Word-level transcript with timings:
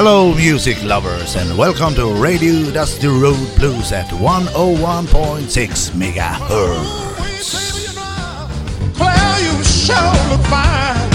Hello, 0.00 0.32
music 0.32 0.80
lovers, 0.84 1.34
and 1.34 1.58
welcome 1.58 1.92
to 1.96 2.06
Radio 2.22 2.70
Dusty 2.70 3.08
Road 3.08 3.48
Blues 3.56 3.90
at 3.90 4.06
101.6 4.06 5.90
megahertz. 5.90 7.08
You 9.42 9.64
fine. 10.44 11.10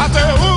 I 0.00 0.47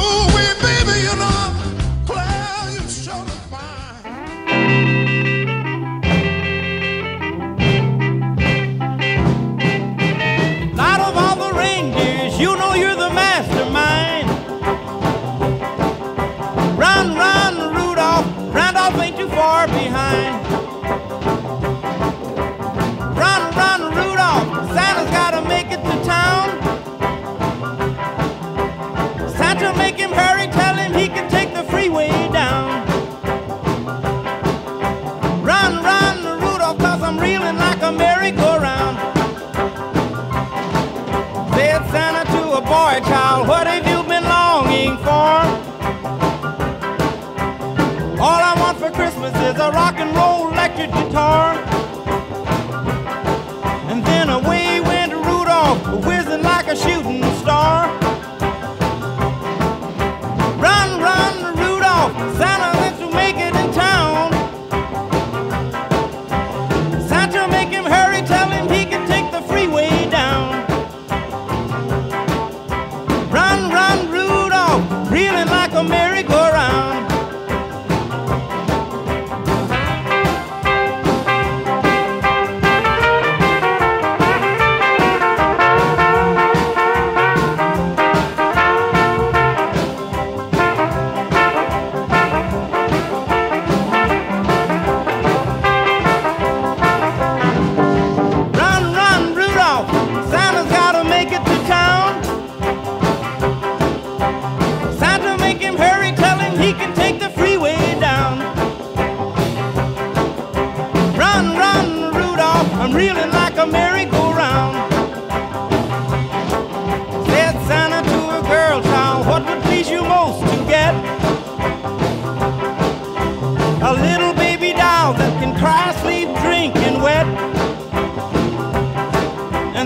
merry-go-round. 75.92 76.51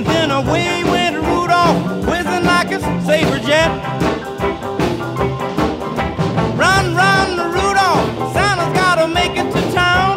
Then 0.06 0.32
away 0.32 0.84
went 0.84 1.16
Rudolph, 1.18 2.06
whizzing 2.08 2.46
like 2.46 2.72
a 2.72 2.80
saber 3.06 3.40
jet. 3.40 3.70
Run, 6.58 6.96
run, 6.96 7.30
Rudolph, 7.52 8.34
Santa's 8.34 8.74
gotta 8.74 9.08
make 9.08 9.32
it 9.36 9.52
to 9.54 9.62
town. 9.74 10.16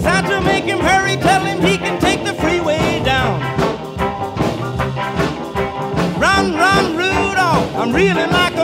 Santa, 0.00 0.40
make 0.40 0.64
him 0.64 0.80
hurry, 0.80 1.16
tell 1.16 1.44
him 1.44 1.60
he 1.62 1.78
can 1.78 2.00
take 2.00 2.24
the 2.24 2.34
freeway 2.34 3.02
down. 3.04 3.40
Run, 6.20 6.54
run, 6.54 6.96
Rudolph, 6.96 7.74
I'm 7.76 7.92
reeling 7.92 8.30
like 8.30 8.55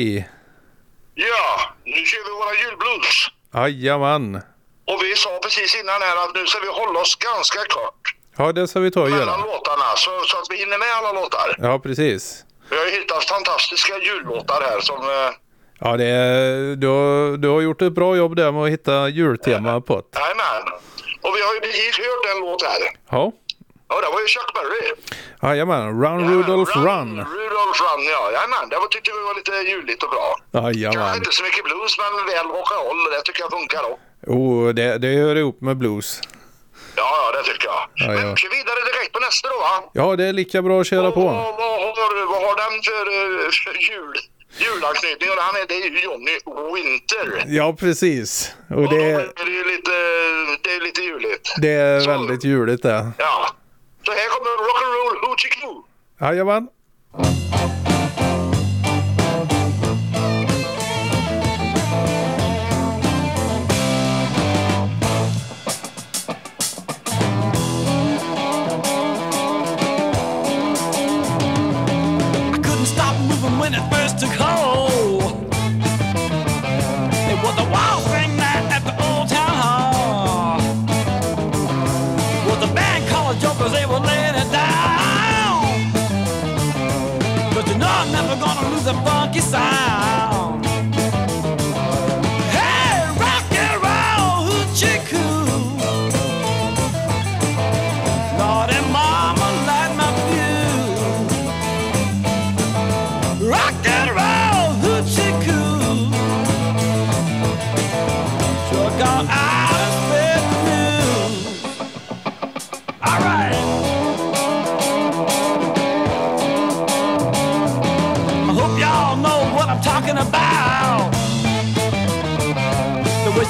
Hej! 0.00 0.28
Ja, 1.14 1.60
nu 1.84 2.04
kör 2.06 2.24
vi 2.26 2.30
våra 2.40 2.54
julblues. 2.62 3.16
Jajamän. 3.54 4.34
Och 4.90 4.98
vi 5.02 5.14
sa 5.16 5.38
precis 5.42 5.74
innan 5.80 6.02
här 6.02 6.16
att 6.24 6.34
nu 6.34 6.46
ska 6.46 6.60
vi 6.60 6.68
hålla 6.68 7.00
oss 7.00 7.16
ganska 7.16 7.58
kort 7.58 8.02
Ja, 8.38 8.52
det 8.52 8.68
ska 8.68 8.80
vi 8.80 8.90
ta 8.90 9.00
och 9.02 9.10
mellan 9.10 9.26
göra. 9.28 9.36
låtarna 9.36 9.96
så, 9.96 10.10
så 10.26 10.36
att 10.38 10.46
vi 10.50 10.56
hinner 10.56 10.78
med 10.78 10.88
alla 10.98 11.12
låtar. 11.20 11.56
Ja, 11.58 11.78
precis. 11.78 12.44
Vi 12.70 12.76
har 12.78 12.84
ju 12.86 12.90
hittat 12.90 13.24
fantastiska 13.24 13.98
jullåtar 13.98 14.60
här 14.70 14.80
som... 14.80 14.96
Eh, 14.96 15.30
Ja, 15.82 15.96
det 15.96 16.04
är, 16.04 16.76
du, 16.76 16.86
har, 16.86 17.36
du 17.36 17.48
har 17.48 17.60
gjort 17.60 17.82
ett 17.82 17.92
bra 17.92 18.16
jobb 18.16 18.36
där 18.36 18.52
med 18.52 18.62
att 18.62 18.70
hitta 18.70 19.08
jultema 19.08 19.80
på 19.80 19.96
det. 19.96 20.18
Jajamän. 20.18 20.72
Och 21.22 21.32
vi 21.36 21.42
har 21.42 21.54
ju 21.54 21.60
precis 21.60 21.98
hört 21.98 22.34
en 22.34 22.40
låt 22.40 22.62
här. 22.62 22.78
Ja. 23.10 23.32
Ja, 23.90 23.96
det 24.04 24.10
var 24.14 24.20
ju 24.24 24.26
Chuck 24.34 24.50
Berry. 24.56 24.82
Jajamän. 25.42 25.82
Run 26.02 26.20
Rudolph 26.30 26.76
Run. 26.86 27.10
Rudolph 27.38 27.80
Run, 27.84 28.00
ja. 28.14 28.22
Jajamän, 28.36 28.68
det 28.70 28.76
var, 28.82 28.88
tyckte 28.88 29.10
vi 29.18 29.22
var 29.28 29.34
lite 29.40 29.52
juligt 29.70 30.02
och 30.04 30.10
bra. 30.10 30.28
Kanske 30.52 30.80
Jajamän. 30.80 31.16
inte 31.16 31.32
så 31.38 31.42
mycket 31.42 31.64
blues, 31.64 31.92
men 32.02 32.12
väl 32.32 32.46
rock'n'roll. 32.56 33.00
Det 33.14 33.22
tycker 33.24 33.40
jag 33.46 33.50
funkar 33.58 33.82
då. 33.88 33.92
Oh, 34.34 34.68
det, 34.78 34.98
det 34.98 35.08
hör 35.22 35.36
ihop 35.36 35.60
med 35.60 35.76
blues. 35.76 36.20
Ja, 36.96 37.08
ja, 37.22 37.38
det 37.38 37.42
tycker 37.52 37.66
jag. 37.68 37.80
Ja, 37.94 38.14
ja. 38.14 38.26
Men 38.26 38.36
kör 38.36 38.50
vidare 38.50 38.80
direkt 38.92 39.12
på 39.12 39.20
nästa 39.20 39.48
då, 39.48 39.58
va? 39.60 39.90
Ja, 39.92 40.16
det 40.16 40.24
är 40.24 40.32
lika 40.32 40.62
bra 40.62 40.80
att 40.80 40.86
köra 40.86 41.10
på. 41.10 41.20
vad, 41.20 41.34
har, 41.34 42.26
vad 42.32 42.42
har 42.46 42.56
den 42.62 42.74
för, 42.88 43.04
eh, 43.18 43.50
för 43.64 43.74
jul, 43.90 44.14
julanknytning? 44.64 45.30
Och 45.30 45.36
han 45.42 45.56
är, 45.62 45.66
det 45.68 45.74
är 45.74 45.90
ju 45.90 46.00
Johnny 46.00 46.36
Winter. 46.74 47.44
Ja, 47.46 47.76
precis. 47.80 48.54
Och 48.70 48.76
Och 48.76 48.82
då 48.82 48.90
det, 48.96 49.02
är 49.02 49.44
det 49.46 49.50
ju 49.60 49.64
lite, 49.64 49.92
det 50.62 50.70
är 50.76 50.80
lite 50.80 51.00
juligt. 51.02 51.54
det 51.62 51.68
är 51.72 52.00
Så. 52.00 52.10
väldigt 52.10 52.44
juligt 52.44 52.82
det. 52.82 53.10
Ja. 53.18 53.46
Så 54.10 54.16
här 54.16 54.28
kommer 54.28 54.50
Rock'n'Roll 54.68 55.26
Hoochie 55.26 55.50
Coo. 55.50 55.84
Jajamän. 56.20 56.68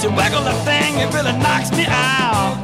You 0.02 0.08
wiggle 0.16 0.42
that 0.44 0.64
thing, 0.64 0.96
it 0.96 1.12
really 1.12 1.32
knocks 1.32 1.70
me 1.72 1.84
out. 1.86 2.56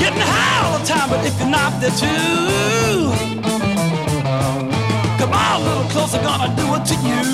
Getting 0.00 0.18
high 0.18 0.64
all 0.64 0.78
the 0.78 0.84
time, 0.86 1.10
but 1.10 1.26
if 1.26 1.38
you're 1.38 1.50
not 1.50 1.78
there 1.82 1.90
too, 1.90 3.12
come 5.18 5.32
on 5.34 5.60
a 5.60 5.64
little 5.64 5.84
closer, 5.90 6.18
gonna 6.22 6.48
do 6.56 6.64
it 6.76 6.84
to 6.86 6.94
you. 7.04 7.24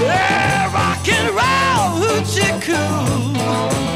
Yeah, 0.00 0.72
rock 0.72 1.06
and 1.06 1.28
roll, 1.36 2.00
hoochie 2.00 2.62
coo. 2.62 3.89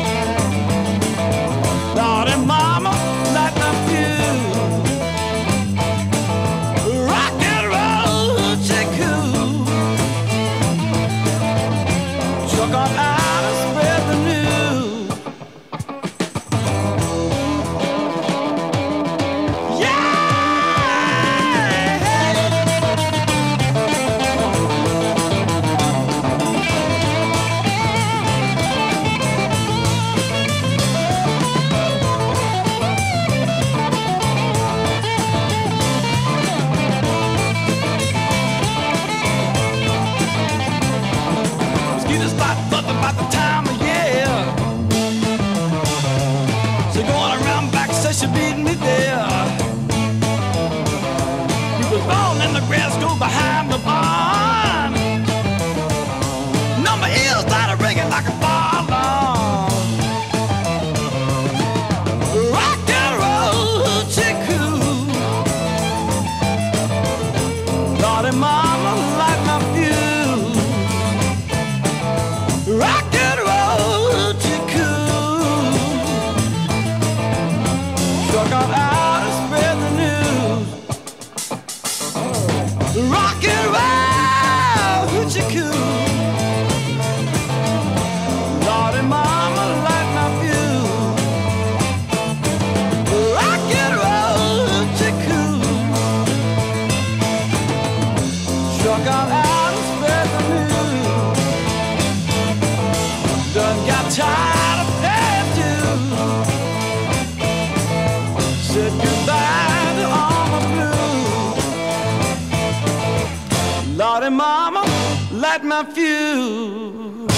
Light 115.65 115.87
my 115.87 115.93
fuse. 115.95 117.35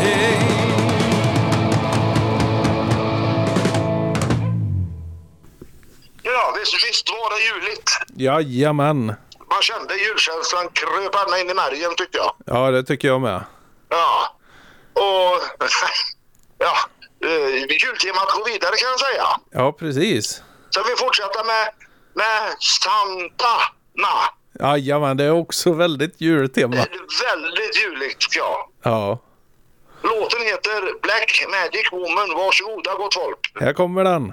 Hey. 0.00 0.36
Ja, 6.22 6.54
visst, 6.58 6.74
visst 6.88 7.10
var 7.10 7.30
det 7.30 7.44
juligt. 7.44 7.90
Jajamän. 8.16 9.06
Man 9.50 9.62
kände 9.62 9.94
julkänslan 9.96 10.68
kröp 10.72 11.14
ända 11.24 11.40
in 11.40 11.50
i 11.50 11.54
märgen 11.54 11.94
tyckte 11.96 12.18
jag. 12.18 12.34
Ja, 12.46 12.70
det 12.70 12.84
tycker 12.84 13.08
jag 13.08 13.20
med. 13.20 13.44
Ja, 13.88 14.36
och 14.92 15.42
ja, 16.58 16.76
eh, 17.28 17.54
jultemat 17.56 18.30
går 18.30 18.52
vidare 18.52 18.76
kan 18.76 18.90
jag 18.90 19.00
säga. 19.00 19.26
Ja, 19.50 19.72
precis. 19.72 20.42
Så 20.70 20.82
vi 20.82 20.96
fortsätter 20.96 21.44
med, 21.44 21.68
med 22.14 22.54
Santa 22.60 23.56
Na. 23.94 24.43
Jajamän, 24.60 25.16
det 25.16 25.24
är 25.24 25.30
också 25.30 25.72
väldigt 25.72 26.20
jultema. 26.20 26.76
Väldigt 27.32 27.82
juligt 27.84 28.36
jag. 28.36 28.68
Ja, 28.82 29.18
Låten 30.02 30.40
heter 30.42 31.00
Black 31.02 31.44
Magic 31.50 31.88
Woman. 31.92 32.36
Varsågoda 32.36 32.94
gott 32.94 33.14
folk. 33.14 33.52
här 33.60 33.72
kommer 33.72 34.04
den. 34.04 34.32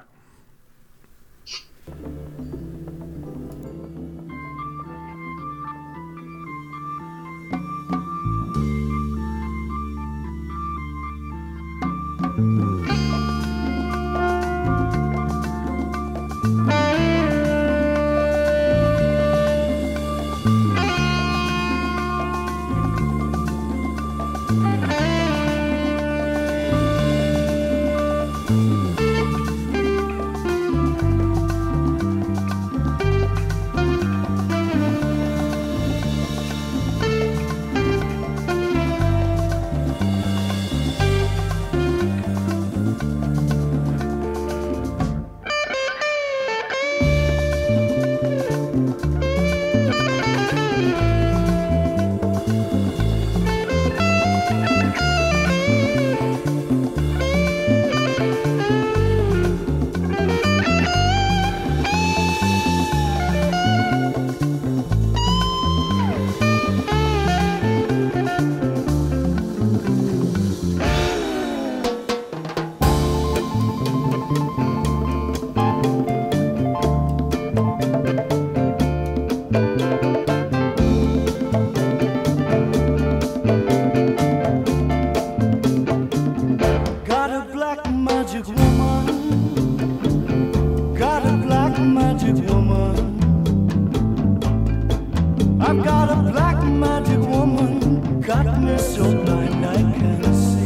I've 95.64 95.84
got 95.84 96.10
a 96.10 96.32
black 96.32 96.64
magic 96.64 97.20
woman. 97.20 98.20
Got 98.22 98.62
me 98.62 98.78
so 98.80 99.04
blind 99.24 99.64
I 99.64 99.76
can't 99.76 100.26
see. 100.26 100.66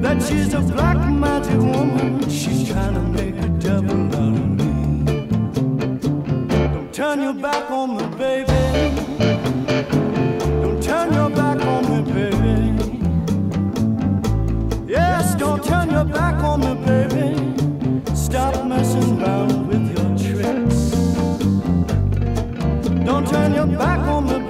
That 0.00 0.22
she's 0.22 0.54
a 0.54 0.60
black 0.60 0.96
magic 1.12 1.58
woman. 1.58 2.28
She's 2.30 2.68
trying 2.68 2.94
to 2.94 3.02
make 3.02 3.36
a 3.36 3.48
devil 3.48 4.06
out 4.16 4.34
of 4.34 4.48
me. 4.58 5.26
Don't 6.48 6.92
turn 6.94 7.20
your 7.20 7.34
back 7.34 7.70
on 7.70 7.96
me, 7.98 8.04
back 23.82 24.06
on 24.06 24.24
me, 24.26 24.41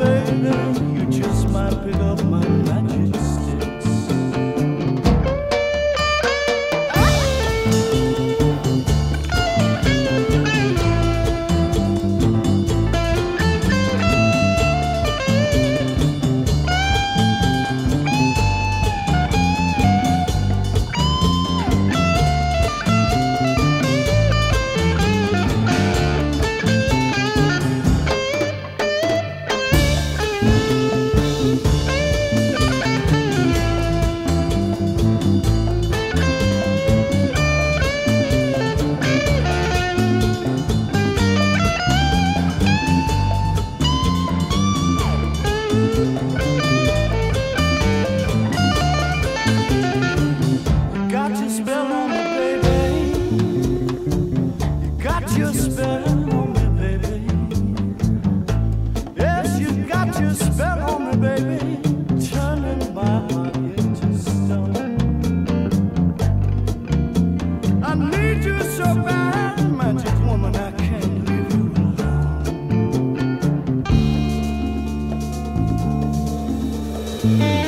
Mm. 77.25 77.62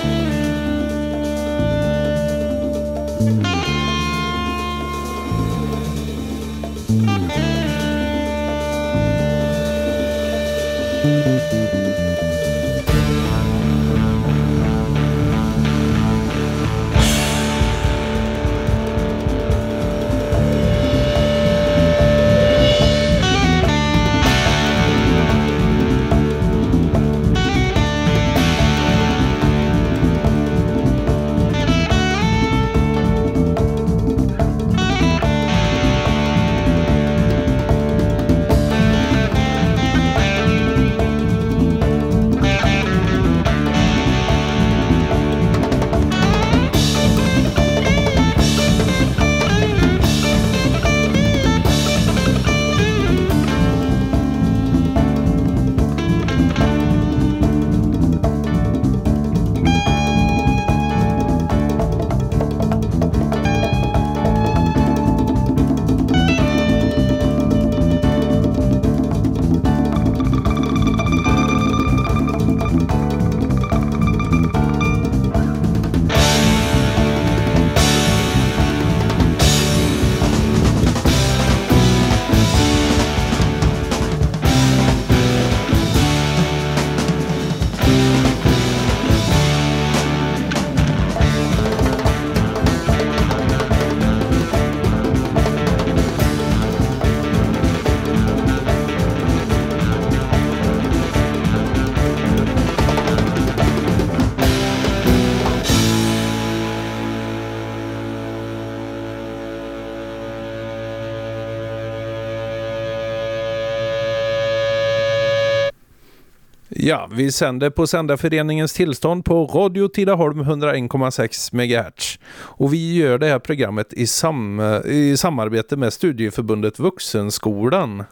Ja, 116.86 117.08
vi 117.12 117.32
sänder 117.32 117.70
på 117.70 117.86
Sändarföreningens 117.86 118.72
tillstånd 118.72 119.24
på 119.24 119.46
Radio 119.46 119.88
Tidaholm 119.88 120.40
101,6 120.42 121.54
MHz. 121.54 122.18
Och 122.36 122.72
vi 122.72 122.96
gör 122.96 123.18
det 123.18 123.26
här 123.26 123.38
programmet 123.38 123.92
i, 123.92 124.06
sam 124.06 124.60
i 124.84 125.16
samarbete 125.16 125.76
med 125.76 125.92
studieförbundet 125.92 126.78
Vuxenskolan. 126.78 128.04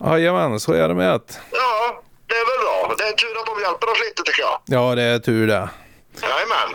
Jajamän, 0.00 0.60
så 0.60 0.72
är 0.72 0.88
det 0.88 0.94
med 0.94 1.12
att. 1.14 1.40
Ja, 1.52 2.02
det 2.26 2.34
är 2.34 2.46
väl 2.50 2.64
bra. 2.64 2.94
Det 2.98 3.04
är 3.04 3.12
tur 3.12 3.40
att 3.40 3.46
de 3.46 3.62
hjälper 3.62 3.86
oss 3.90 4.00
lite 4.08 4.22
tycker 4.24 4.42
jag. 4.42 4.60
Ja, 4.66 4.94
det 4.94 5.02
är 5.02 5.18
tur 5.18 5.46
det. 5.46 5.68
Jajamän. 6.22 6.70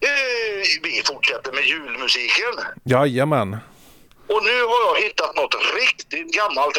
Eh, 0.00 0.82
Vi 0.82 1.02
fortsätter 1.04 1.52
med 1.52 1.64
julmusiken. 1.64 2.54
Jajamän. 2.84 3.56
Och 4.26 4.42
nu 4.48 4.56
har 4.70 4.80
jag 4.86 5.02
hittat 5.04 5.36
något 5.36 5.56
riktigt 5.80 6.34
gammalt. 6.36 6.78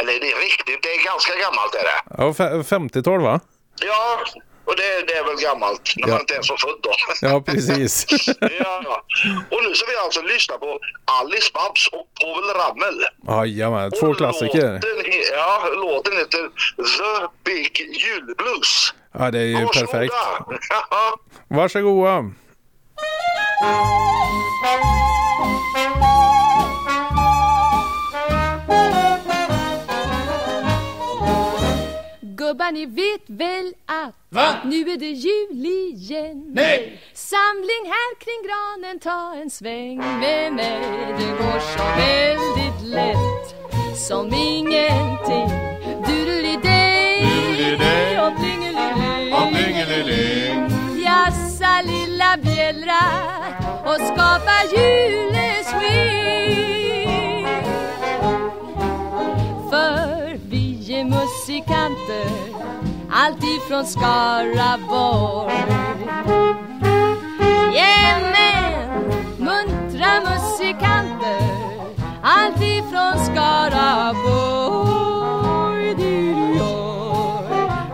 Eller 0.00 0.12
det 0.20 0.32
är 0.32 0.40
riktigt, 0.40 0.82
det 0.82 0.88
är 0.88 1.04
ganska 1.04 1.32
gammalt 1.38 1.74
är 1.74 1.82
det. 1.82 2.00
Ja, 2.18 2.24
fe- 2.30 2.62
50-tal 2.62 3.20
va? 3.22 3.40
Ja, 3.80 4.18
och 4.64 4.76
det, 4.76 5.06
det 5.06 5.12
är 5.12 5.24
väl 5.24 5.36
gammalt 5.36 5.92
när 5.96 6.08
Ja. 6.08 6.14
man 6.14 6.20
inte 6.20 6.34
ens 6.34 6.50
är 6.50 6.56
född 6.56 6.78
då. 6.82 6.90
Ja, 7.20 7.40
precis. 7.40 8.06
ja. 8.60 9.02
Och 9.50 9.62
nu 9.64 9.74
ska 9.74 9.90
vi 9.90 9.96
alltså 9.96 10.22
lyssna 10.22 10.58
på 10.58 10.78
Alice 11.04 11.50
Babs 11.54 11.88
och 11.92 12.06
Povel 12.20 12.50
Ramel. 12.60 13.04
Jajamän, 13.28 13.90
två 14.00 14.06
Och 14.06 14.16
klassiker. 14.16 14.72
Låten, 14.72 15.12
ja, 15.32 15.68
låten 15.76 16.12
heter 16.16 16.48
The 16.76 17.28
Big 17.44 17.80
Julblues. 17.80 18.94
Ja, 19.18 19.30
det 19.30 19.38
är 19.38 19.42
ju 19.44 19.54
Varsågoda. 19.64 19.92
perfekt. 19.92 20.14
Ja. 20.90 21.16
Varsågoda. 21.48 22.24
Gubbar 32.56 32.72
ni 32.72 32.86
vet 32.86 33.30
väl 33.30 33.72
att 33.86 34.14
Va? 34.30 34.54
nu 34.64 34.80
är 34.90 34.96
det 34.96 35.10
jul 35.10 35.66
igen 35.66 36.44
Nej. 36.54 37.00
Samling 37.14 37.84
här 37.84 38.14
kring 38.18 38.42
granen, 38.46 38.98
ta 38.98 39.34
en 39.42 39.50
sväng 39.50 39.96
med 40.20 40.52
mig 40.52 40.80
Det 41.18 41.26
går 41.26 41.60
så 41.60 41.82
väldigt 42.00 42.82
lätt 42.94 43.54
som 44.08 44.34
ingenting 44.34 45.50
Doodly-day. 46.06 48.18
och 48.26 48.36
plingelilej 48.40 49.32
Och 49.32 49.48
plingelilej. 49.54 50.68
Jassa 51.04 51.82
lilla 51.82 52.36
bjällra 52.42 53.04
och 53.84 54.00
skapa 54.00 54.56
juleswing 54.76 56.26
För 59.70 60.38
vi 60.50 60.94
är 61.00 61.04
musikanter 61.04 62.45
alltid 63.10 63.60
från 63.68 63.86
Skaraborg. 63.86 65.52
Jajamän, 67.74 69.04
muntra 69.38 70.20
musikanter. 70.20 71.56
Alltid 72.22 72.84
från 72.84 73.24
Skaraborg 73.24 74.26
Du 75.94 76.34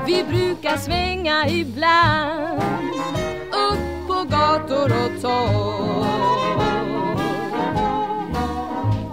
Vi 0.07 0.25
brukar 0.25 0.77
svänga 0.77 1.49
ibland. 1.49 2.63
Upp 3.53 4.07
på 4.07 4.25
gator 4.31 4.93
och 4.93 5.23
torg. 5.23 6.03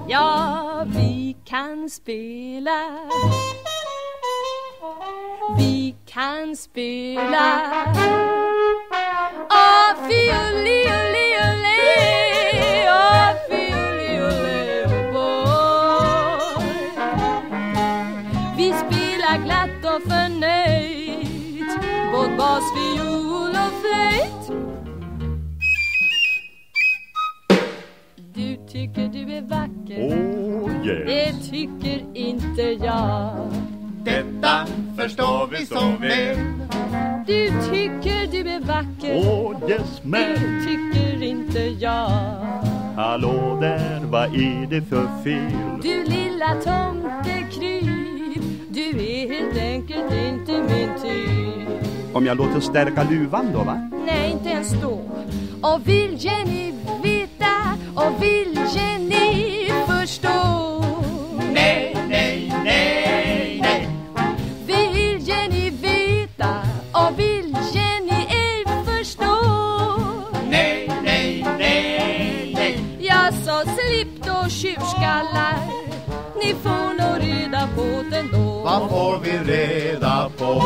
Ja, 0.08 0.86
vi 0.86 1.36
kan 1.46 1.90
spela 1.90 3.00
kan 6.20 6.56
spela 6.56 7.48
Åh, 9.50 9.92
fioli, 10.08 10.80
oli, 11.00 11.28
ole 11.48 11.80
Åh, 12.92 13.30
fioli, 13.50 14.12
ole, 14.28 14.86
oh 14.86 15.04
boy. 15.14 16.66
Vi 18.58 18.68
spelar 18.74 19.38
glatt 19.46 19.84
och 19.86 20.02
förnöjt. 20.12 21.72
Både 22.12 22.36
bas, 22.38 22.64
fiol 22.76 23.50
och 23.66 23.74
flöjt. 23.82 24.44
Du 28.34 28.68
tycker 28.68 29.08
du 29.08 29.34
är 29.34 29.42
vacker. 29.42 30.02
Oh 30.18 30.72
Det 30.84 31.12
yes. 31.12 31.50
tycker 31.50 32.06
inte 32.14 32.62
jag 32.62 33.69
Detta 34.10 34.66
förstår 34.98 35.48
vi 35.52 35.66
så 35.66 35.92
väl. 36.00 36.38
Du 37.28 37.48
tycker 37.72 38.28
du 38.32 38.50
är 38.50 38.60
vacker 38.60 39.16
Oh 39.16 39.70
yes 39.70 40.02
Det 40.04 40.10
man. 40.10 40.66
tycker 40.68 41.24
inte 41.24 41.60
jag 41.60 42.10
Hallå 42.96 43.58
där, 43.62 44.00
vad 44.04 44.24
är 44.26 44.68
det 44.70 44.82
för 44.82 45.08
fel? 45.24 45.80
Du 45.84 46.04
lilla 46.04 46.56
tomtekryp 46.56 48.44
Du 48.70 48.90
är 48.90 49.34
helt 49.34 49.58
enkelt 49.58 50.14
inte 50.14 50.52
min 50.52 50.90
typ 51.02 52.16
Om 52.16 52.26
jag 52.26 52.38
låter 52.38 52.60
stärka 52.60 53.04
luvan 53.04 53.46
då 53.54 53.60
va? 53.64 53.90
Nej, 54.06 54.32
inte 54.32 54.50
ens 54.50 54.72
då 54.82 55.02
Och 55.62 55.88
vill 55.88 56.16
Jenny 56.26 56.74
veta 57.04 57.78
Och 57.96 58.24
vill 58.24 58.60
Jenny 58.76 59.70
förstå 59.88 60.30
nej, 61.54 61.89
Vad 78.80 78.90
får 78.90 79.20
vi 79.20 79.38
reda 79.38 80.30
på? 80.38 80.62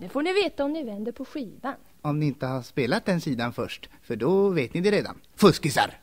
Det 0.00 0.08
får 0.08 0.22
ni 0.22 0.32
veta 0.32 0.64
om 0.64 0.72
ni 0.72 0.84
vänder 0.84 1.12
på 1.12 1.24
skivan 1.24 1.74
Om 2.02 2.20
ni 2.20 2.26
inte 2.26 2.46
har 2.46 2.62
spelat 2.62 3.04
den 3.04 3.20
sidan 3.20 3.52
först, 3.52 3.90
för 4.02 4.16
då 4.16 4.48
vet 4.48 4.74
ni 4.74 4.80
det 4.80 4.90
redan. 4.90 5.20
Fuskisar! 5.34 6.00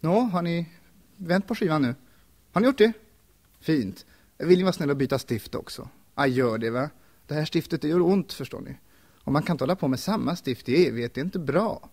Nå, 0.00 0.20
har 0.20 0.42
ni 0.42 0.68
vänt 1.16 1.46
på 1.46 1.54
skivan 1.54 1.82
nu? 1.82 1.94
Har 2.52 2.60
ni 2.60 2.66
gjort 2.66 2.78
det? 2.78 2.92
Fint. 3.60 4.06
Vill 4.38 4.58
ni 4.58 4.62
vara 4.62 4.72
snälla 4.72 4.92
och 4.92 4.96
byta 4.96 5.18
stift 5.18 5.54
också? 5.54 5.88
Ja, 6.14 6.26
gör 6.26 6.58
det 6.58 6.70
va. 6.70 6.90
Det 7.26 7.34
här 7.34 7.44
stiftet 7.44 7.82
det 7.82 7.88
gör 7.88 8.00
ont 8.00 8.32
förstår 8.32 8.60
ni. 8.60 8.76
Och 9.24 9.32
man 9.32 9.42
kan 9.42 9.54
inte 9.54 9.64
hålla 9.64 9.76
på 9.76 9.88
med 9.88 10.00
samma 10.00 10.36
stift 10.36 10.68
i 10.68 10.86
evighet, 10.86 11.14
det 11.14 11.20
är 11.20 11.24
inte 11.24 11.38
bra. 11.38 11.90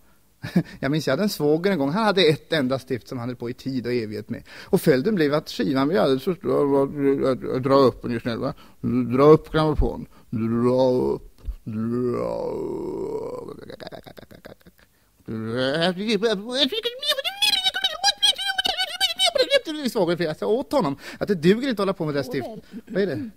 Jag 0.80 0.90
minns 0.90 1.06
jag 1.06 1.12
hade 1.12 1.22
en 1.22 1.28
svåger 1.28 1.70
en 1.70 1.78
gång, 1.78 1.90
han 1.90 2.04
hade 2.04 2.22
ett 2.22 2.52
enda 2.52 2.78
stift 2.78 3.08
som 3.08 3.18
han 3.18 3.28
höll 3.28 3.36
på 3.36 3.50
i 3.50 3.54
tid 3.54 3.86
och 3.86 3.92
evighet 3.92 4.30
med. 4.30 4.42
Och 4.62 4.80
följden 4.80 5.14
blev 5.14 5.34
att 5.34 5.50
skivan 5.50 5.88
blev 5.88 6.00
alldeles 6.00 6.24
för 6.24 6.34
stor. 6.34 7.60
Dra 7.60 7.74
upp 7.74 8.02
den 8.02 8.20
snäll 8.20 8.38
va. 8.38 8.54
Dra 9.16 9.22
upp 9.22 9.52
grammofon. 9.52 10.06
Dra 10.30 10.90
upp. 10.90 11.26
Dra 11.64 12.28
upp. 12.28 12.90
Svågern, 19.90 20.16
för 20.16 20.24
jag 20.24 20.36
sa 20.36 20.46
åt 20.46 20.72
honom 20.72 20.96
att 21.18 21.28
det 21.28 21.34
duger 21.34 21.68
inte 21.68 21.70
att 21.70 21.78
hålla 21.78 21.92
på 21.92 22.04
med 22.04 22.14
det 22.14 22.18
där 22.18 22.28
stiftet. 22.32 22.64
Vad 22.86 23.02
är 23.02 23.06
det? 23.06 23.30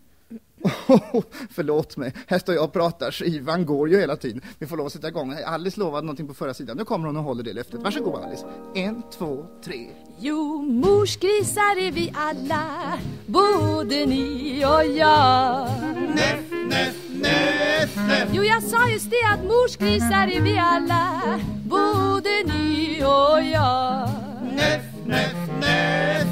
Oh, 0.88 1.24
förlåt 1.50 1.98
mig, 1.98 2.14
här 2.28 2.40
står 2.40 2.56
jag 2.56 2.64
och 2.64 2.74
pratar, 2.74 3.12
skivan 3.12 3.66
går 3.66 3.90
ju 3.90 4.00
hela 4.00 4.16
tiden. 4.16 4.42
Vi 4.60 4.68
får 4.68 4.78
lov 4.78 4.86
att 4.86 4.94
sätta 4.94 5.08
igång. 5.08 5.36
Alice 5.46 5.80
lovade 5.80 6.06
någonting 6.06 6.28
på 6.28 6.34
förra 6.34 6.54
sidan. 6.54 6.78
Nu 6.78 6.86
kommer 6.86 7.08
hon 7.08 7.18
och 7.18 7.24
håller 7.24 7.44
det 7.44 7.54
löftet. 7.54 7.80
Varsågod 7.82 8.24
Alice. 8.24 8.46
En, 8.76 9.04
två, 9.18 9.46
tre. 9.64 9.90
Jo, 10.20 10.62
morsgrisar 10.62 11.78
är 11.88 11.92
vi 11.92 12.14
alla 12.16 13.00
Både 13.26 14.06
ni 14.06 14.66
och 14.66 14.86
jag 14.86 15.70
Näff, 16.16 16.52
näff, 16.70 16.96
näff, 17.10 17.96
näff. 17.96 18.30
Jo, 18.32 18.44
jag 18.44 18.64
sa 18.64 18.90
just 18.90 19.10
det 19.10 19.34
att 19.34 19.44
morsgrisar 19.44 20.28
är 20.28 20.42
vi 20.42 20.58
alla 20.58 21.22
Både 21.66 22.30
ni 22.46 23.04
och 23.04 23.44
jag 23.44 24.10
Näff, 24.56 24.82
näff, 25.06 25.34
näff, 25.36 25.50
näff. 25.62 26.23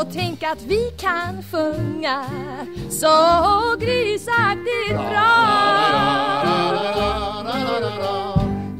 Och 0.00 0.06
tänk 0.12 0.42
att 0.42 0.62
vi 0.62 0.90
kan 0.98 1.42
sjunga. 1.42 2.24
Så 2.90 3.06
grisaktigt 3.80 4.94
bra. 5.10 5.30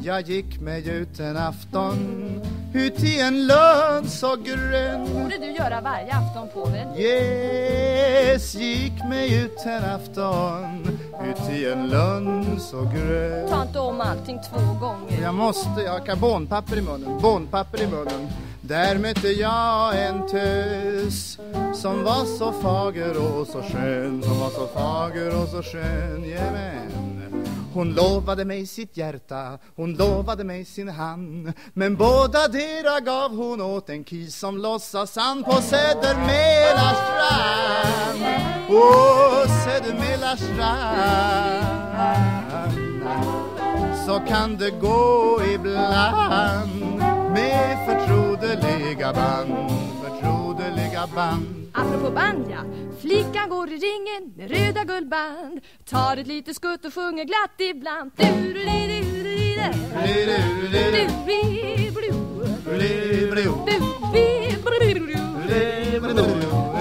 Jag 0.03 0.21
gick 0.21 0.59
med 0.59 0.87
ut 0.87 1.19
en 1.19 1.37
afton 1.37 1.97
ut 2.73 3.03
i 3.03 3.19
en 3.19 3.47
lön 3.47 4.09
så 4.09 4.35
grön. 4.35 5.13
Borde 5.13 5.37
du 5.37 5.51
göra 5.51 5.81
varje 5.81 6.13
afton 6.13 6.47
på 6.53 6.65
väl? 6.65 6.99
Yes, 6.99 8.55
gick 8.55 9.03
med 9.09 9.31
ut 9.31 9.65
en 9.65 9.83
afton 9.83 10.99
ut 11.23 11.49
i 11.53 11.65
en 11.65 11.89
lön 11.89 12.59
så 12.59 12.81
grön. 12.81 13.49
Ta 13.49 13.61
inte 13.61 13.79
om 13.79 14.01
allting 14.01 14.39
två 14.49 14.87
gånger. 14.87 15.21
Jag 15.21 15.33
måste, 15.33 15.81
jag 15.85 15.91
har 15.91 16.05
karbonpapper 16.05 16.77
i 16.77 16.81
munnen, 16.81 17.21
bonpapper 17.21 17.81
i 17.81 17.87
munnen 17.87 18.27
där 18.71 18.97
mötte 18.97 19.27
jag 19.27 20.05
en 20.05 20.27
tös 20.27 21.37
som 21.73 22.03
var 22.03 22.37
så 22.37 22.51
fager 22.51 23.17
och 23.17 23.47
så 23.47 23.61
skön, 23.61 24.23
som 24.23 24.39
var 24.39 24.49
så 24.49 24.67
fager 24.67 25.41
och 25.41 25.49
så 25.49 25.63
skön, 25.63 26.23
jajamän. 26.23 26.91
Hon 27.73 27.93
lovade 27.93 28.45
mig 28.45 28.67
sitt 28.67 28.97
hjärta, 28.97 29.59
hon 29.75 29.93
lovade 29.93 30.43
mig 30.43 30.65
sin 30.65 30.89
hand 30.89 31.53
Men 31.73 31.95
båda 31.95 32.47
dera 32.47 32.99
gav 32.99 33.35
hon 33.35 33.61
åt 33.61 33.89
en 33.89 34.03
kis 34.03 34.35
som 34.35 34.57
låtsas 34.57 35.15
han 35.15 35.43
på 35.43 35.51
Södermela 35.61 36.95
strand 36.95 38.25
Åh, 38.69 39.45
Södermela 39.65 40.37
strand 40.37 41.65
Så 44.05 44.19
kan 44.27 44.57
det 44.57 44.69
gå 44.69 45.41
ibland 45.53 47.10
med 47.31 47.77
förtrodeliga 47.85 49.13
band, 49.13 49.71
förtrodeliga 50.03 51.07
band. 51.15 51.71
Apropå 51.73 52.11
band 52.11 52.45
ja, 52.51 52.63
flickan 53.01 53.49
går 53.49 53.69
i 53.69 53.77
ringen 53.77 54.33
med 54.35 54.51
röda 54.51 54.83
guldband. 54.83 55.61
Tar 55.89 56.17
ett 56.17 56.27
litet 56.27 56.55
skutt 56.55 56.85
och 56.85 56.93
sjunger 56.93 57.23
glatt 57.23 57.55
ibland. 57.57 58.11
Du 58.15 58.23
du 58.25 58.53
du 58.53 58.63
du 58.87 59.03
du 59.03 59.23
du 59.23 59.33
du 59.33 59.71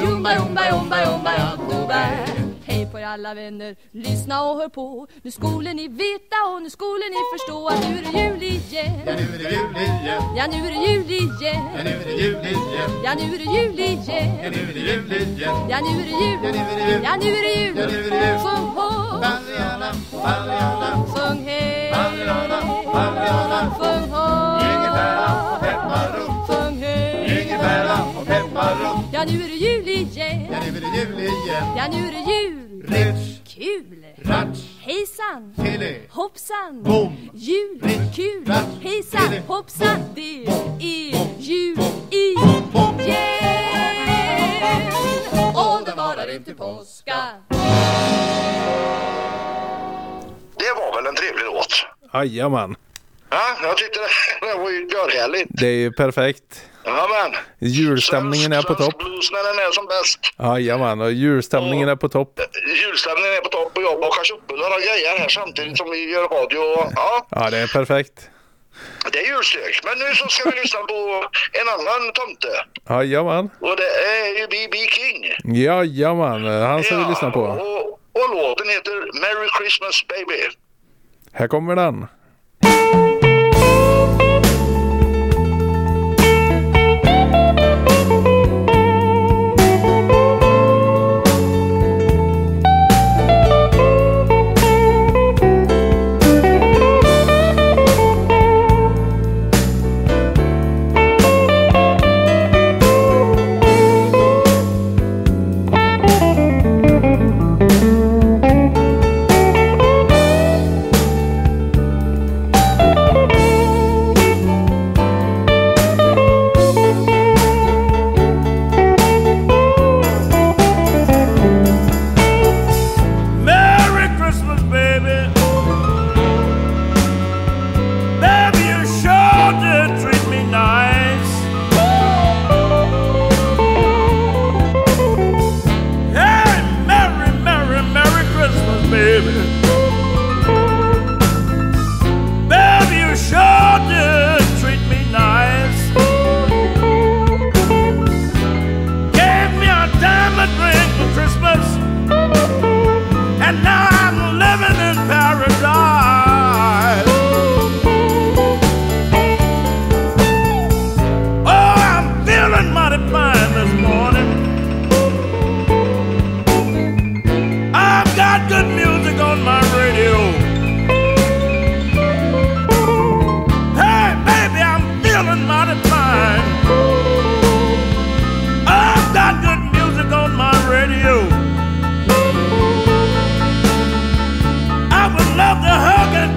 Jumba 0.02 0.34
jumba 0.34 0.62
jumba 0.70 1.04
jumba 1.04 1.32
jumba 1.32 1.59
alla 3.10 3.34
vänner, 3.34 3.76
lyssna 3.92 4.42
och 4.42 4.56
hör 4.56 4.68
på 4.68 5.06
Nu 5.22 5.30
skulle 5.30 5.72
ni 5.74 5.88
veta 5.88 6.38
och 6.50 6.62
nu 6.62 6.70
skulle 6.70 7.06
ni 7.14 7.20
förstå 7.34 7.68
att 7.68 7.88
nu 7.88 7.98
är 7.98 8.02
det 8.12 8.18
jul 8.18 8.42
igen 8.42 9.00
Ja, 9.06 9.12
nu 9.14 9.24
är 9.34 9.38
det 9.38 9.50
jul 9.56 9.76
igen, 9.76 10.22
Ja 10.36 10.46
nu 10.52 10.56
är 10.66 10.72
det 10.72 10.92
jul 10.92 11.10
igen 11.10 11.62
ja, 11.76 11.82
nu 11.84 11.90
är 11.90 12.04
det 12.04 12.12
jul 12.22 12.44
igen 12.46 12.90
Ja 13.04 13.14
nu 13.14 13.22
är 13.34 13.38
det 13.38 13.44
jul 13.44 13.80
igen 13.80 14.40
Ja, 14.42 14.50
nu 14.50 14.60
är 14.60 14.74
det 14.74 14.80
jul 14.80 15.12
igen 15.12 15.54
Ja 15.70 15.80
nu 15.80 15.90
är 16.00 16.04
det 16.04 16.16
jul 16.24 16.38
Ja, 16.42 17.16
nu 17.22 17.30
är 17.30 17.42
det 17.44 17.54
jul 17.62 17.74
Ja 17.74 17.86
nu 17.86 17.98
är 17.98 18.10
det 18.10 18.26
jul 18.26 18.38
Sjung 18.44 18.66
hå 18.76 18.90
Balliana, 19.24 19.90
balliana 20.12 20.88
Sjung 21.14 21.44
hej 21.44 21.92
Balliana, 21.92 22.58
balliana 22.94 23.60
Sjung 23.78 24.10
hå 24.14 24.26
Ingefära 24.70 25.28
och 25.52 25.60
pepparrot 25.60 26.48
Sjung 26.48 26.76
hej 26.82 27.42
Ingefära 27.42 27.96
och 28.18 28.26
pepparrot 28.26 29.04
Ja 29.12 29.24
nu 29.24 29.44
är 29.44 29.48
det 29.48 29.60
jul 29.66 29.88
igen 29.88 30.46
Ja, 30.52 30.58
nu 30.64 30.68
är 30.76 30.80
det 30.80 30.98
jul 31.00 31.18
igen 31.18 31.64
Ja 31.76 31.84
nu 31.92 32.08
är 32.08 32.12
det 32.12 32.32
jul 32.32 32.69
Ritch, 32.90 33.40
Kul. 33.54 34.04
Ratch, 34.24 34.58
Hejsan. 34.80 35.54
Tele. 35.56 35.94
Hoppsan. 36.10 36.82
Bom. 36.82 37.30
Jul. 37.34 37.80
Ritch, 37.82 38.16
Kul. 38.16 38.44
Ratch, 38.46 38.82
Hejsan. 38.82 39.28
Tele, 39.28 39.42
Hoppsan. 39.46 39.96
Bom. 40.00 40.14
Det 40.14 40.44
Bom. 40.46 40.78
är 40.80 41.38
jul 41.38 41.76
bom. 42.72 43.00
igen 43.00 43.40
Och 45.54 45.84
det 45.86 45.94
varar 45.96 46.34
inte 46.36 46.54
påska. 46.54 47.16
Det 50.58 50.72
var 50.76 50.96
väl 50.96 51.06
en 51.06 51.14
trevlig 51.14 51.44
låt? 51.44 51.86
Jajamän. 52.14 52.76
Ja, 53.30 53.56
jag 53.62 53.76
tyckte 53.76 53.98
det, 53.98 54.46
det 54.46 54.54
var 54.58 54.70
ju 54.70 54.76
görhärligt. 54.76 55.50
Det 55.52 55.66
är 55.66 55.78
ju 55.78 55.92
perfekt. 55.92 56.69
Jajamän. 56.96 57.32
Julstämningen 57.58 58.52
är 58.52 58.62
på 58.62 58.74
topp. 58.74 58.98
blues 58.98 59.32
när 59.32 59.44
den 59.48 59.58
är 59.66 59.72
som 59.72 59.86
bäst. 59.86 60.18
Jajamän, 60.38 61.00
och 61.00 61.12
julstämningen 61.12 61.88
är 61.88 61.96
på 61.96 62.08
topp. 62.08 62.40
Julstämningen 62.84 63.32
är 63.32 63.40
på 63.40 63.48
topp 63.48 63.72
och 63.76 63.82
jag 63.82 64.00
bakar 64.00 64.32
upp 64.34 64.50
några 64.50 64.78
grejer 64.86 65.18
här 65.18 65.28
samtidigt 65.28 65.78
som 65.78 65.90
vi 65.90 66.10
gör 66.12 66.28
radio. 66.28 66.60
Ja, 66.96 67.26
Ja, 67.30 67.50
det 67.50 67.58
är 67.58 67.66
perfekt. 67.66 68.16
det 69.12 69.18
är 69.18 69.26
julstök. 69.32 69.80
Men 69.84 69.98
nu 69.98 70.14
så 70.14 70.28
ska 70.28 70.50
vi 70.50 70.56
lyssna 70.60 70.80
på 70.80 71.24
en 71.60 71.68
annan 71.68 72.12
tomte. 72.12 72.48
Jajamän. 72.88 73.50
Och 73.60 73.76
det 73.76 73.90
är 74.16 74.38
ju 74.40 74.46
B.B. 74.50 74.76
King. 74.78 75.54
Jajamän, 75.64 76.44
han 76.62 76.84
ska 76.84 76.96
vi 76.98 77.04
lyssna 77.04 77.30
på. 77.30 77.40
Och, 77.40 77.82
och 78.22 78.36
låten 78.36 78.68
heter 78.68 79.20
Merry 79.20 79.48
Christmas 79.58 80.04
Baby. 80.08 80.40
Här 81.32 81.48
kommer 81.48 81.76
den. 81.76 82.06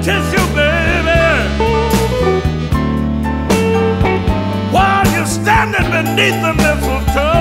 You, 0.06 0.46
baby. 0.54 1.22
While 4.72 5.08
you're 5.13 5.26
standing 5.26 5.89
beneath 5.92 6.42
the 6.42 6.54
mistletoe. 6.54 7.33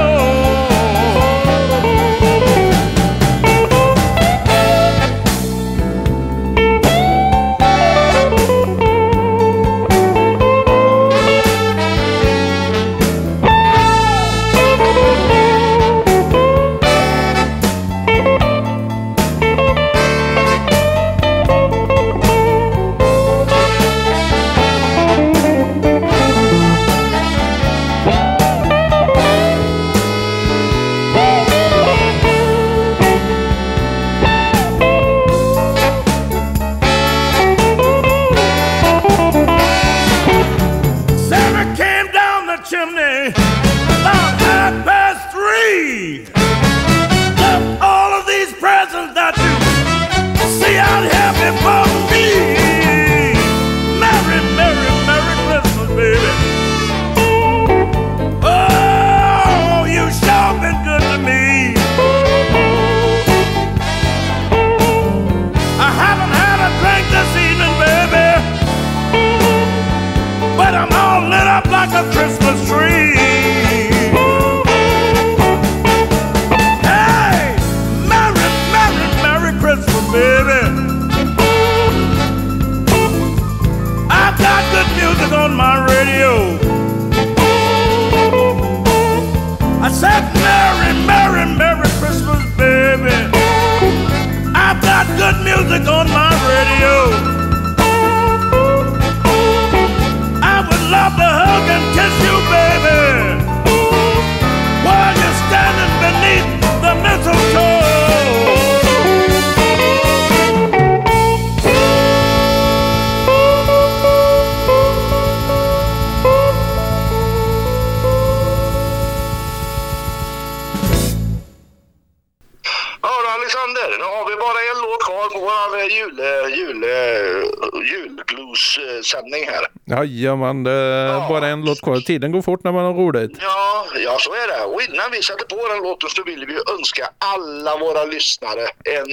Låt 131.72 131.80
kvar. 131.82 132.00
Tiden 132.00 132.32
går 132.32 132.42
fort 132.42 132.64
när 132.64 132.72
man 132.72 132.85
har 132.85 132.94
roligt. 132.94 133.32
Ja, 133.40 133.87
ja, 134.04 134.16
så 134.18 134.30
är 134.32 134.46
det. 134.52 134.64
Och 134.64 134.82
innan 134.82 135.11
vi 135.12 135.22
sätter 135.22 135.44
på 135.44 135.68
den 135.68 135.82
låten 135.82 136.11
så 136.11 136.22
vill 136.24 136.46
vi 136.46 136.56
önska 136.74 137.04
alla 137.18 137.76
våra 137.76 138.04
lyssnare 138.04 138.64
en 138.96 139.06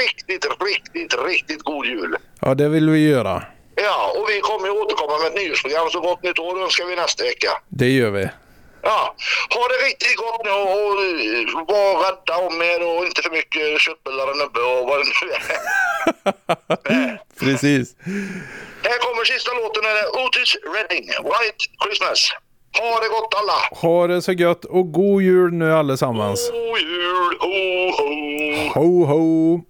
riktigt, 0.00 0.46
riktigt, 0.60 1.14
riktigt 1.28 1.62
god 1.62 1.86
jul. 1.86 2.16
Ja, 2.40 2.54
det 2.54 2.68
vill 2.68 2.90
vi 2.90 3.08
göra. 3.08 3.42
Ja, 3.74 4.14
och 4.18 4.26
vi 4.30 4.40
kommer 4.40 4.66
ju 4.66 4.72
återkomma 4.72 5.18
med 5.18 5.26
ett 5.26 5.34
nyhetsprogram. 5.34 5.90
Så 5.90 6.00
gott 6.00 6.22
nytt 6.22 6.38
år 6.38 6.62
önskar 6.62 6.84
vi 6.86 6.96
nästa 6.96 7.24
vecka. 7.24 7.50
Det 7.68 7.88
gör 7.88 8.10
vi. 8.10 8.28
Ja, 8.82 9.14
ha 9.54 9.68
det 9.68 9.86
riktigt 9.88 10.16
gott 10.16 10.44
nu 10.44 10.50
och 10.50 10.92
eh, 11.04 11.66
var 11.66 12.04
rädda 12.04 12.46
om 12.46 12.62
er 12.62 12.80
och 12.88 13.06
inte 13.06 13.22
för 13.22 13.30
mycket 13.30 13.80
köttbullar 13.80 14.30
och 14.30 14.36
nubbe 14.36 14.60
och 14.60 14.86
vad 14.88 14.98
det 15.00 15.06
nu 15.22 15.32
är. 15.32 15.42
Precis. 17.40 17.94
Sista 19.26 19.52
låten, 19.54 19.84
är 19.84 19.94
det 19.94 20.08
Otis 20.26 20.56
Redding, 20.74 21.06
White 21.06 21.64
Christmas. 21.84 22.30
Ha 22.78 23.00
det 23.00 23.08
gott 23.08 23.34
alla! 23.34 23.80
Ha 23.80 24.06
det 24.06 24.22
så 24.22 24.32
gött 24.32 24.64
och 24.64 24.92
god 24.92 25.22
jul 25.22 25.52
nu 25.52 25.72
allesammans. 25.72 26.50
God 26.50 26.80
jul, 26.80 27.36
ho 27.40 27.90
ho! 27.98 29.04
Ho 29.04 29.04
ho! 29.04 29.60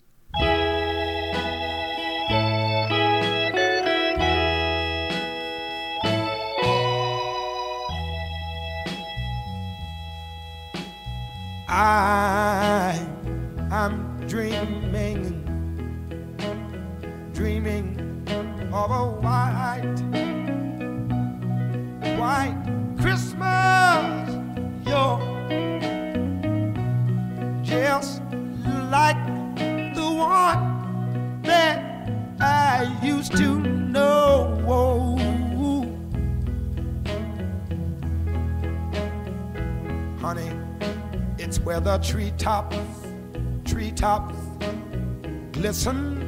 I 11.69 12.99
am 13.73 14.27
dreaming, 14.29 15.45
dreaming 17.35 17.96
of 18.77 18.91
a 18.91 19.07
white, 19.25 19.97
white 22.19 22.57
Christmas. 23.01 24.35
You're 24.87 25.19
just 27.63 28.21
like 28.91 29.17
the 29.95 30.07
one 30.07 31.41
that 31.43 32.11
I 32.39 32.99
used 33.03 33.35
to 33.39 33.59
know. 33.61 34.53
Honey, 40.21 40.51
it's 41.39 41.59
where 41.61 41.81
the 41.81 41.97
treetops, 41.99 42.77
treetops 43.65 44.35
glisten. 45.53 46.25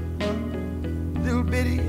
Little 1.25 1.43
bitty, 1.43 1.81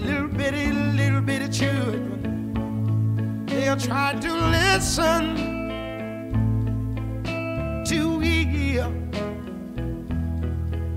little 0.00 0.28
bitty, 0.28 0.72
little 0.72 1.20
bitty 1.20 1.48
children. 1.48 3.46
They'll 3.46 3.76
try 3.76 4.14
to 4.14 4.32
listen 4.32 5.36
to 7.84 8.20
hear, 8.20 8.86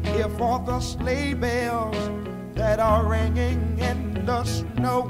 hear 0.04 0.30
for 0.30 0.60
the 0.66 0.80
sleigh 0.80 1.34
bells 1.34 1.98
that 2.56 2.80
are 2.80 3.06
ringing 3.06 3.78
in 3.80 4.26
the 4.26 4.44
snow. 4.44 5.04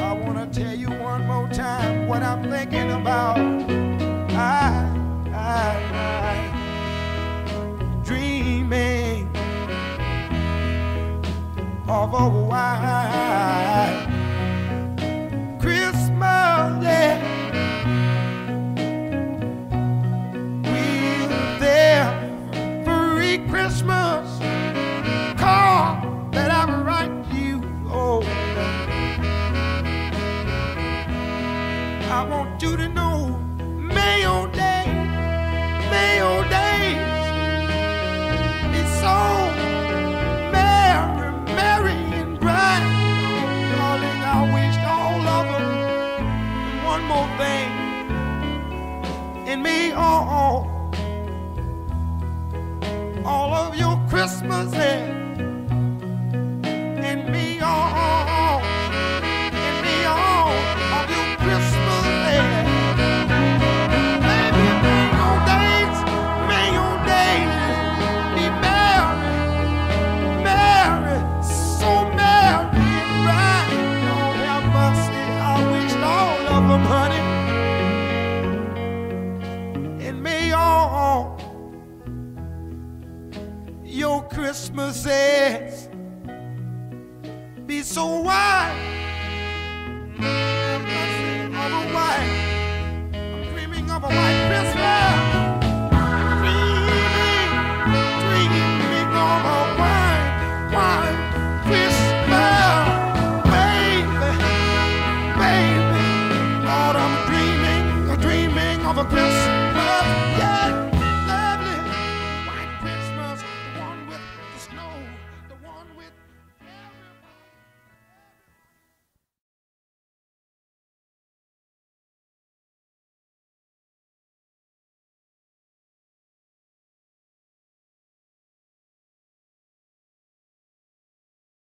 I 0.00 0.12
wanna 0.12 0.46
tell 0.46 0.74
you 0.74 0.88
one 0.88 1.26
more 1.26 1.48
time 1.48 2.08
what 2.08 2.22
I'm 2.22 2.50
thinking 2.50 2.92
about. 2.92 3.38
I, 4.30 4.88
I, 5.32 5.76
I 5.92 6.47
of 11.88 12.12
a 12.12 12.28
white 12.28 14.07
on 49.92 50.78
all 53.24 53.54
of 53.54 53.76
your 53.76 54.00
Christmas 54.08 54.72
heads. 54.72 55.17
Christmases 84.48 85.88
be 87.66 87.82
so 87.82 88.22
white. 88.22 88.47